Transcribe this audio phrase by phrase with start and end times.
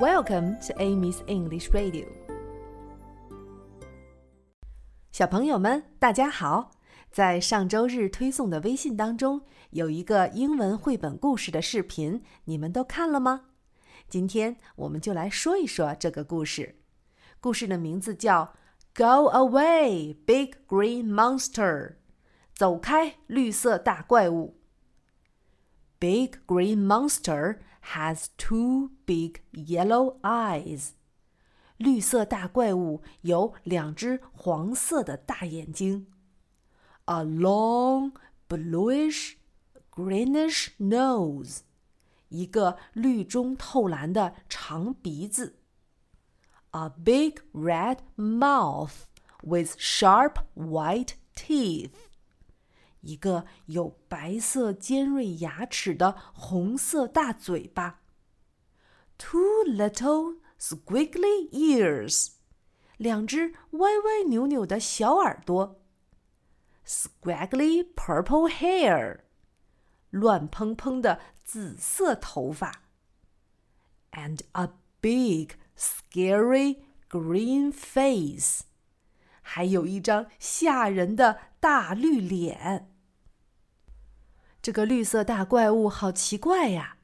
[0.00, 2.06] Welcome to Amy's English Radio。
[5.12, 6.70] 小朋友们，大家好！
[7.10, 9.42] 在上周日推送的微信当中，
[9.72, 13.48] 有一个英文绘本故事的视频，你们都看了吗？
[14.08, 16.76] 今天我们就来说一说这个故事。
[17.38, 18.54] 故事的名字叫
[18.96, 21.88] 《Go Away, Big Green Monster》，
[22.54, 24.59] 走开，绿色大怪物。
[25.99, 27.59] Big Green Monster
[27.93, 30.93] has two big yellow eyes.
[31.77, 36.07] 绿色大怪物有两只黄色的大眼睛。
[37.05, 38.13] A long
[38.47, 39.33] bluish
[39.91, 41.59] greenish nose.
[42.29, 45.59] 一个绿中透蓝的长鼻子。
[46.71, 49.05] A big red mouth
[49.41, 51.91] with sharp white teeth.
[53.01, 58.01] 一个有白色尖锐牙齿的红色大嘴巴。
[59.17, 62.33] Two little squiggly ears，
[62.97, 65.81] 两只歪歪扭扭的小耳朵。
[66.85, 69.21] Squiggly purple hair，
[70.09, 72.83] 乱蓬蓬的紫色头发。
[74.11, 74.69] And a
[75.01, 78.61] big scary green face，
[79.41, 82.88] 还有一张吓人的大绿脸。
[84.62, 86.96] 这个绿色大怪物好奇怪呀！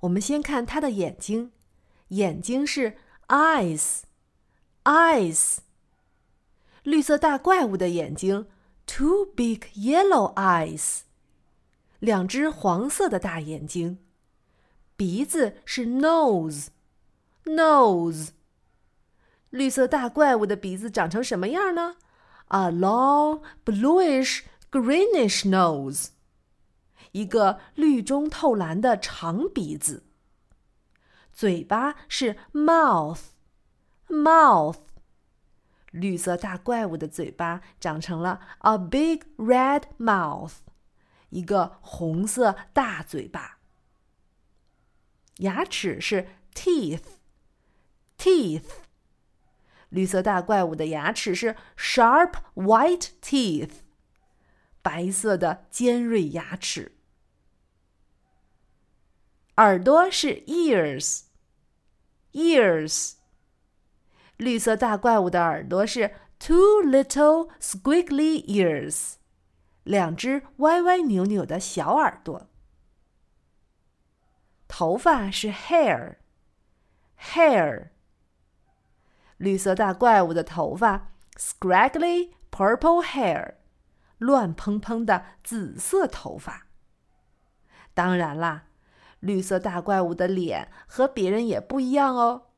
[0.00, 1.52] 我们先看它的眼睛，
[2.08, 2.96] 眼睛是
[3.28, 3.98] eyes，eyes。
[6.82, 8.46] 绿色大怪物的眼睛
[8.86, 11.02] two big yellow eyes，
[12.00, 13.98] 两只黄色的大眼睛。
[14.96, 16.70] 鼻子是 nose，nose。
[19.50, 21.96] 绿色大怪物的鼻子长成什么样呢
[22.48, 24.40] ？A long bluish
[24.70, 26.08] greenish nose。
[27.12, 30.04] 一个绿中透蓝的长鼻子，
[31.32, 33.20] 嘴巴是 mouth，mouth。
[35.90, 40.54] 绿色大怪物的嘴巴长成了 a big red mouth，
[41.28, 43.58] 一个红色大嘴巴。
[45.38, 47.04] 牙齿是 teeth，teeth。
[49.90, 53.72] 绿色大怪物的牙齿是 sharp white teeth，
[54.80, 56.96] 白色的尖锐牙齿。
[59.56, 61.16] 耳朵是 ears，ears。
[64.38, 69.16] 绿色大怪物的耳朵是 two little squiggly ears，
[69.84, 72.48] 两只歪歪扭扭的小耳朵。
[74.66, 76.20] 头发是 hair，hair。
[79.36, 83.56] 绿色大怪物的头发 scraggly purple hair，
[84.16, 86.68] 乱蓬蓬的紫色头发。
[87.92, 88.68] 当然啦。
[89.22, 92.48] 绿色大怪物的脸和别人也不一样哦，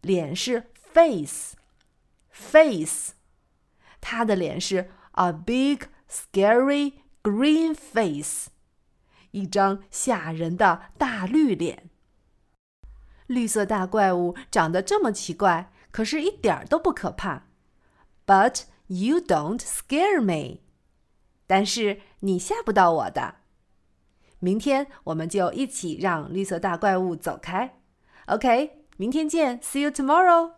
[0.00, 1.52] 脸是 face，face，
[4.00, 8.48] 它的脸是 a big scary green face，
[9.32, 11.90] 一张吓人的大绿脸。
[13.26, 17.48] 绿色大怪物长得这么奇怪，可是一点儿都不可怕。
[18.24, 20.60] But you don't scare me，
[21.46, 23.37] 但是你吓不到我的。
[24.40, 27.78] 明天我们就一起让绿色大怪物走开。
[28.26, 30.57] OK，明天见，See you tomorrow。